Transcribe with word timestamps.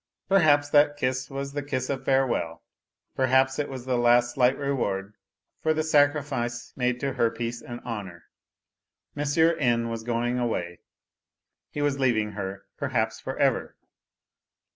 Perhaps 0.27 0.71
that 0.71 0.97
kiss 0.97 1.29
was 1.29 1.53
the 1.53 1.93
of 1.93 2.05
farewell, 2.05 2.63
perhaps 3.15 3.59
it 3.59 3.69
was 3.69 3.85
the 3.85 3.99
last 3.99 4.33
slight 4.33 4.57
reward 4.57 5.13
for 5.61 5.75
the 5.75 5.83
sacrifice 5.83 6.73
made 6.75 6.99
to 7.01 7.13
her 7.13 7.29
peace 7.29 7.61
and 7.61 7.79
honour. 7.81 8.23
N. 9.15 9.89
was 9.89 10.01
going 10.01 10.39
away, 10.39 10.79
he 11.69 11.83
was 11.83 11.97
leav 11.97 12.17
ing 12.17 12.31
her, 12.31 12.65
perhaps 12.77 13.19
for 13.19 13.37
ever. 13.37 13.75